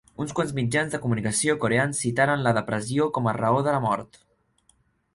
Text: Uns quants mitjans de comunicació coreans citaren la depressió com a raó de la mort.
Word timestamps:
Uns 0.23 0.31
quants 0.37 0.53
mitjans 0.59 0.95
de 0.95 0.99
comunicació 1.03 1.57
coreans 1.65 2.01
citaren 2.07 2.43
la 2.49 2.57
depressió 2.61 3.11
com 3.19 3.33
a 3.35 3.39
raó 3.41 3.65
de 3.71 3.79
la 3.81 3.87
mort. 3.89 4.23